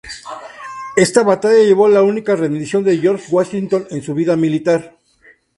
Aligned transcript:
Esta 0.95 1.21
batalla 1.21 1.63
llevó 1.63 1.85
a 1.85 1.89
la 1.89 2.01
única 2.01 2.35
rendición 2.35 2.83
de 2.83 2.97
George 2.97 3.25
Washington 3.29 3.85
en 3.91 4.01
su 4.01 4.15
vida 4.15 4.35
militar. 4.35 4.97